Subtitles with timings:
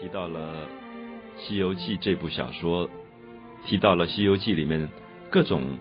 [0.00, 0.68] 提到了
[1.40, 2.88] 《西游记》这部小说，
[3.66, 4.88] 提到了《西游记》里面
[5.30, 5.78] 各种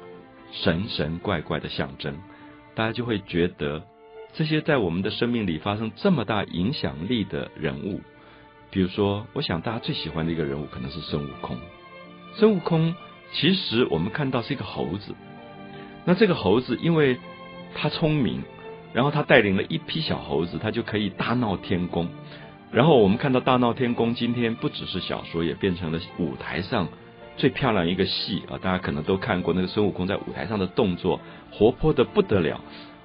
[0.52, 2.18] 神神怪怪的象征，
[2.74, 3.84] 大家就会觉得
[4.34, 8.02] 这些在我们的生命里发生这么大影响力的人物，
[8.72, 11.58] 比如说，我想大家最喜欢的一个人物可能是孙悟空。
[12.34, 12.96] 孙悟空
[13.34, 15.14] 其实我们看到是一个猴子，
[16.06, 17.18] 那这个猴子因为
[17.76, 18.42] 他聪明，
[18.94, 22.10] 然后他带领了一批小猴子，他就可以大闹天宫。
[22.70, 26.90] 然后我们看到大闹天宫，今天不只是小说，也变成了舞台上
[27.38, 28.60] 最漂亮一个戏啊！
[28.62, 32.60] 大家可能都看过那个孙悟空在舞台上的动作，活泼的不得了。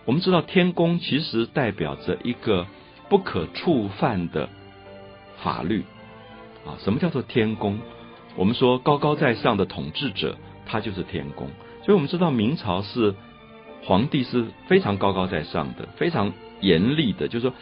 [0.05, 2.67] 我们知道天宫其实代表着一个
[3.09, 4.49] 不可触犯的
[5.43, 5.85] 法律
[6.67, 6.75] 啊！
[6.81, 7.79] 什么叫做天宫？
[8.35, 10.37] 我们说高高在上的统治者，
[10.67, 11.49] 他就是天宫。
[11.85, 13.15] 所以我们知道明朝是
[13.85, 17.55] 皇帝是非常高高在上的，非常严厉的，就是说。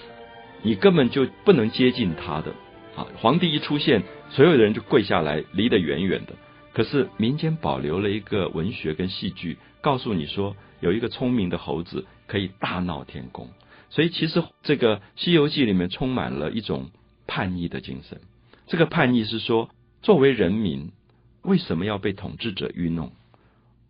[0.63, 2.53] 你根本就不能接近他的
[2.97, 3.07] 啊！
[3.17, 6.35] 皇帝一出现，所有的人就跪下来，离得远远的。
[6.73, 13.49] 可是民间保留了一个文学跟戏剧，告诉你说有一个聪明的猴子可以大闹天宫。
[13.89, 16.91] 所以其实这个《西游记》里面充满了一种
[17.27, 18.21] 叛逆的精神。
[18.67, 19.71] 这个叛逆是说，
[20.03, 20.93] 作为人民，
[21.43, 23.11] 为什么要被统治者愚弄？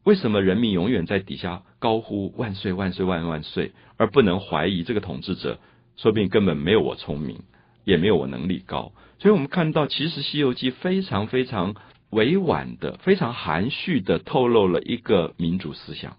[0.05, 5.59] 为什么人民永远在底下高呼万岁万岁万万岁，而不能怀疑这个统治者？
[5.97, 7.41] 说不定根本没有我聪明，
[7.85, 11.75] 也没有我能力高，所以我们看到，其实《西游记》非常非常
[12.11, 16.17] 委婉的、非常含蓄的透露了一个民主思想。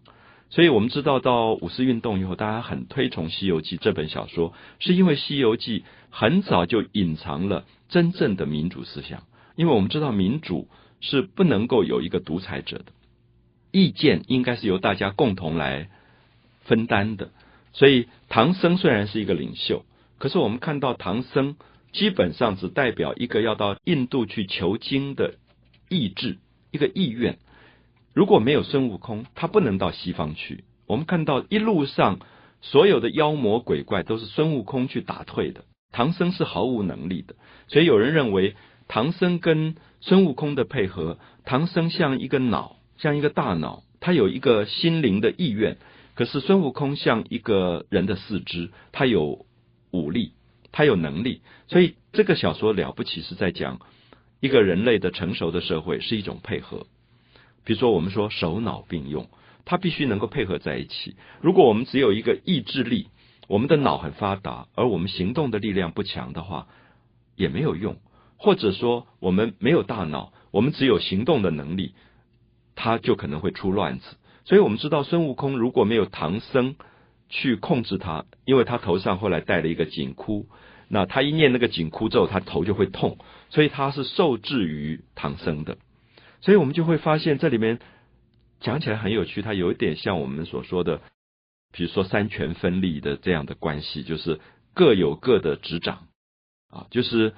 [0.50, 9.24] 所以我们知道，到五四运动以后，大家很推崇《西游记》这本小说，是因为《西游记》很早就隐藏了真正的民主思想。
[9.56, 10.68] 因为我们知道，民主
[11.00, 12.86] 是不能够有一个独裁者的，
[13.72, 15.90] 意见应该是由大家共同来
[16.64, 17.32] 分担的。
[17.74, 19.86] 所以唐僧虽然是一个领袖，
[20.18, 21.56] 可是我们看到唐僧
[21.92, 25.36] 基本上只代表一个要到印度去求经的
[25.90, 26.38] 意志，
[26.72, 27.40] 一个意愿。
[28.14, 30.64] 如果没有孙悟空，他不能到西方去。
[30.86, 32.20] 我们看到一路上
[32.62, 37.36] 所有的妖魔鬼怪都是孙悟空去打退的，唐僧是毫无能力的。
[37.68, 38.56] 所以有人认为
[38.90, 45.78] 唐僧跟孙悟空的配合，唐僧像一个脑，像一个大脑，他有一个心灵的意愿。
[46.22, 49.48] 可是孙悟空像一个人的四肢，他有
[49.90, 50.34] 武力，
[50.72, 53.80] 他有能力，所以这个小说了不起是在讲
[54.40, 56.86] 一个人类的成熟的社会是一种配合。
[57.64, 59.31] 比如说，我们说手脑并用，
[59.66, 61.16] 它必须能够配合在一起。
[61.42, 63.08] 如果我们只有一个意志力，
[63.48, 66.68] 我们的脑很发达，而我们行动的力量不强的话，
[67.36, 67.98] 也没有用。
[68.38, 71.96] 或者说，我们没有大脑，我们只有行动的能力，
[72.76, 74.18] 它就可能会出乱子。
[74.51, 76.75] 所以我们知道，孙悟空如果没有唐僧
[77.29, 80.50] 去控制他，因为他头上后来戴了一个紧箍，
[80.89, 83.17] 那他一念那个紧箍咒，他头就会痛，
[83.50, 85.78] 所以他是受制于唐僧的。
[86.41, 87.79] 所以我们就会发现，这里面
[88.59, 91.00] 讲起来很有趣，它有一点像我们所说的，
[91.72, 94.41] 比如说三权分立的这样的关系，就是
[94.73, 96.07] 各有各的执掌
[96.69, 97.33] 啊，就是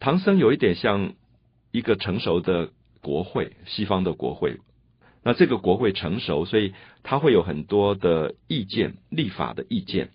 [0.00, 1.14] 唐僧有一点像
[1.72, 4.58] 一个成熟的国会，西方的国会。
[5.28, 6.72] 那这个国会成熟，所以
[7.02, 10.08] 他会有很多的意见、立法的意见。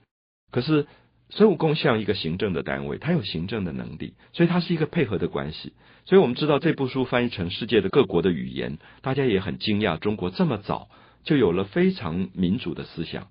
[0.49, 0.87] 可是
[1.29, 5.73] 孙悟空像一个行政的单位，他有行政的能力，所以他是一个配合的关系。
[6.05, 10.89] 所以我们知道这部书翻译成世界的各国的语言，大家也很惊讶，中国这么早
[11.23, 13.27] 就有了非常民主的思想。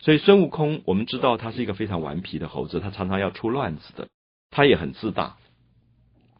[0.00, 4.08] 所以孙悟空，我们知道他是一个非常顽皮的猴子，他常常要出乱子的，
[4.50, 5.38] 他也很自大，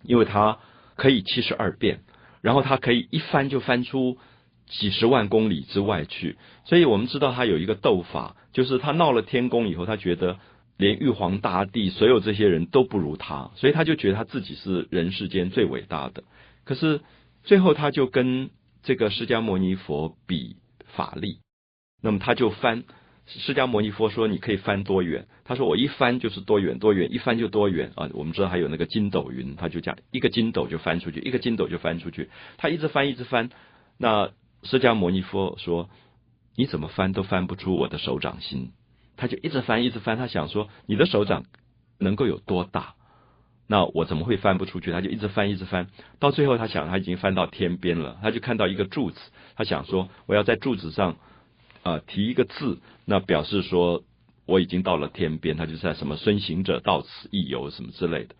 [0.02, 0.58] 因为他
[0.97, 2.00] 可以七十二变，
[2.42, 4.19] 然后他可以一翻就翻出。
[4.67, 10.39] 几十万公里之外去，所以我们知道他有一个斗法，就是他闹了天宫以后，他觉得
[10.78, 16.25] 连玉皇大帝所有这些人都不如他，所以他就觉得他自己是人世间最伟大的。
[16.65, 17.03] 可是
[17.43, 18.50] 最后他就跟
[18.83, 20.56] 这个释迦牟尼佛比
[20.97, 21.41] 法力，
[22.00, 22.84] 那么他就翻，
[23.27, 25.27] 释迦牟尼佛说你可以翻多远？
[25.44, 28.09] 他说我一翻就是多远多远，一翻就多远啊！
[28.15, 33.50] 我们知道还有那个筋斗云，他就讲一个筋斗就翻出去，一个筋斗就翻出去，他一直翻一直翻，
[33.99, 34.31] 那。
[34.62, 35.91] 释迦牟尼佛说
[36.55, 38.73] ：“你怎么翻都翻不出我的手掌心。”
[39.17, 40.17] 他就一直翻，一直翻。
[40.17, 41.44] 他想说：“你的手掌
[41.99, 42.94] 能够有多大？
[43.67, 45.88] 那我怎么会翻不出去？”他就一直翻，一直翻。
[46.19, 48.19] 到最后，他想他已经翻到天边了。
[48.23, 49.20] 他就看到一个柱子，
[49.56, 51.17] 他想说：“我要在柱子上
[51.82, 54.05] 啊提一个字，那表示说
[54.47, 58.35] 我已经到了天边。”他就在什么“孙行者到此一游”什么之类的。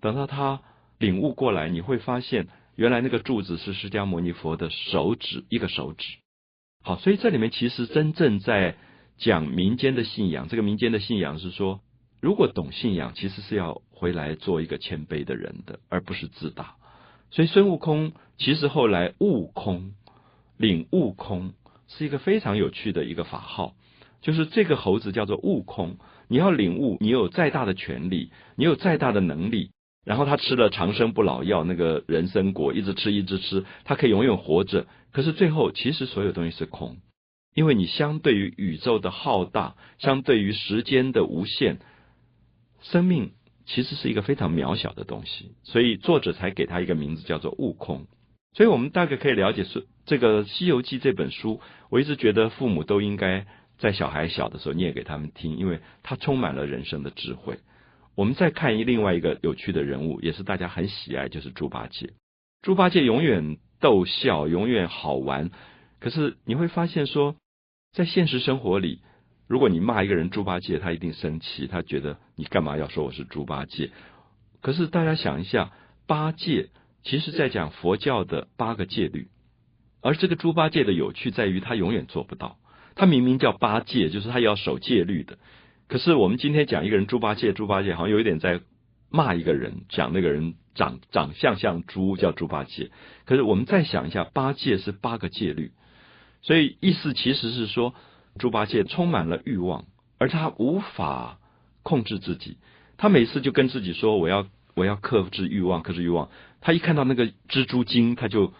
[0.00, 0.60] 等到他
[0.98, 2.48] 领悟过来，你会发现。
[2.80, 6.16] 原来那个柱子是释迦牟尼佛的手指，一个手指。
[6.82, 8.74] 好，所以这里面其实真正在
[9.18, 10.48] 讲民间的信仰。
[10.48, 11.82] 这个民间的信仰是说，
[12.22, 16.76] 如果懂信仰，其实是要回来做一个谦卑的人的，而不是自大。
[17.30, 19.92] 所以孙悟空其实后来悟空、
[20.56, 21.52] 领悟空
[21.86, 23.74] 是一个非常有趣的一个法号，
[24.22, 25.98] 就是这个猴子叫做悟空。
[26.28, 29.70] 你要领悟，你有再大的权利，你有再大的能力，
[30.04, 34.86] 然后他吃了长生不老药，那个人参果一直吃一直吃，他可以永远活着。
[35.12, 36.98] 可是最后，其实所有东西是空，
[37.54, 41.78] 因为你相对于宇宙的浩大，相对于时间的无限，
[42.82, 43.32] 生命。
[43.66, 48.08] 其实是一个非常渺小的东西，所以作者才给他一个名字叫做悟空。
[48.52, 53.46] 所以我们大概可以了解是这个《西游记》这本书，我一直觉得父母都应该
[53.78, 57.60] 在小孩小的时候念给他们听，因为它充满了人生的智慧。
[58.20, 62.12] 我们再看一另外一个有趣的人物，也是大家很喜爱，就是猪八戒。
[62.60, 65.50] 猪八戒永远逗笑，永远好玩。
[66.00, 67.36] 可是你会发现说，
[67.94, 69.00] 在现实生活里。
[69.48, 73.90] 如果你骂一个人猪八戒，他一定生气，他觉得你干嘛要说我是猪八戒？
[74.60, 75.72] 可是大家想一下，
[76.06, 76.68] 八戒
[77.02, 79.28] 其实在讲佛教的八个戒律，
[80.02, 82.58] 而这个猪八戒的有趣在于他永远做不到。
[82.96, 85.38] 他明明叫八戒，就是他要守戒律的。
[85.90, 88.60] 可是我们今天讲一个人猪八戒，猪八戒好像有一点在
[89.10, 92.90] 骂一个人，讲那个人长长相像猪叫猪八戒。
[93.26, 95.72] 可是我们再想一下，八戒是八个戒律，
[96.40, 97.94] 所以意思其实是说。
[98.38, 101.40] 猪八戒充满了欲望，而他无法
[101.82, 102.58] 控制自己。
[102.96, 104.46] 他每次就跟自己说：“我要，
[104.76, 106.30] 我要克制欲望，克制欲望。”
[106.62, 108.54] 他一看到那个蜘蛛精，他就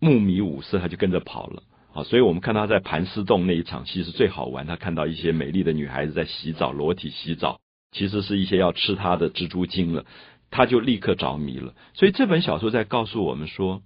[0.00, 1.62] 目迷五色，他就跟着跑了。
[1.96, 4.66] 好，所以我们看他在盘丝洞那一场戏是最好玩。
[4.66, 7.58] 他看到一些美丽的女孩子在洗澡，裸体洗澡，
[7.90, 10.04] 其实是一些要吃他的蜘蛛精了，
[10.50, 11.74] 他就立刻着迷了。
[11.94, 13.80] 所以这本小说在告诉我们说，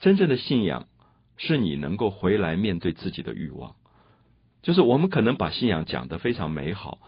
[0.00, 0.86] 真正的信仰
[1.38, 3.74] 是你能够回来面对自己的欲望。
[4.60, 6.98] 就是我们可能把信仰讲得非常美好，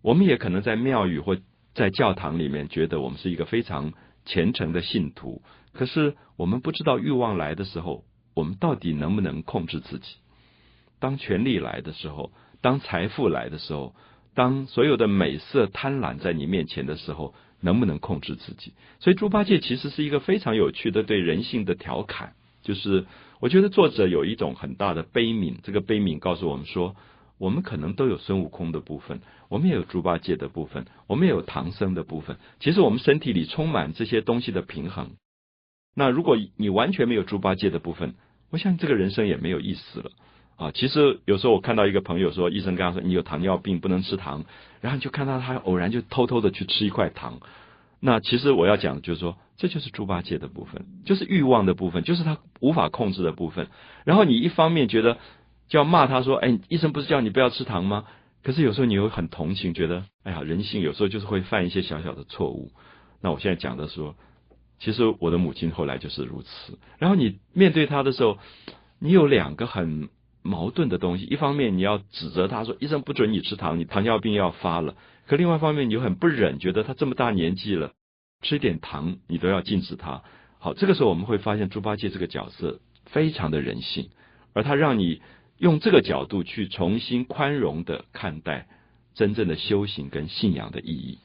[0.00, 1.36] 我们也可能在庙宇或
[1.74, 3.92] 在教堂里面觉得我们是一个非常
[4.24, 5.42] 虔诚的信徒。
[5.74, 8.04] 可是我们不知道欲望来的时候，
[8.34, 10.16] 我们到底能不能控制自己？
[10.98, 13.94] 当权力来的时候，当财富来的时候，
[14.34, 18.72] 当所有的美色贪婪在你面前的时候，能不能控制自己？
[19.00, 23.06] 所以猪八戒其实是一个非常有趣的对人性的调侃，就是。
[23.40, 26.96] 我觉得作者有一种很大的悲悯，这个悲悯告诉我们说，
[27.36, 29.20] 我们可能都有孙悟空的部分，
[29.50, 32.38] 我们也有猪八戒的部分，我们也有唐僧的部分。
[32.58, 35.10] 其实我们身体里充满这些东西的平衡。
[35.94, 38.14] 那如果你完全没有猪八戒的部分，
[38.50, 40.10] 我想这个人生也没有意思了
[40.56, 40.70] 啊。
[40.72, 44.44] 其实有时候我看到一个朋友说，医生跟他说你有糖尿病不能吃糖，
[44.80, 47.40] 然后就看到他偶然就偷偷的去吃一块糖。
[48.00, 49.36] 那其实我要讲就是说。
[49.56, 53.68] 这就是猪八戒的部分，就是欲望的部分，就是他无法控制的部分。
[54.04, 55.16] 然后你一方面觉得
[55.68, 58.04] 就要骂他说：“哎，医生不是叫你不要吃糖吗？”
[58.42, 62.72] 可是有时候你又很同情，觉得哎呀，人性有时候就是会犯一些小小的错误。
[63.22, 64.16] 那我现在讲的说，
[64.78, 66.78] 其实我的母亲后来就是如此。
[66.98, 68.38] 然后你面对他的时候，
[68.98, 70.08] 你有两个很
[70.42, 74.94] 矛盾的东西：一方面你要指责他说医生不准你吃糖，你糖尿病要发了；
[75.26, 77.92] 可另外一方面你又很不忍，觉得他这么大年纪了。
[78.42, 80.22] 吃一点糖，你都要禁止他。
[80.58, 84.10] 好，这个时候我们会发现猪八戒这个角色非常的人性，
[84.52, 85.22] 而他让你
[85.56, 88.66] 用这个角度去重新宽容的看待
[89.14, 91.20] 真正的修行跟信仰的意义。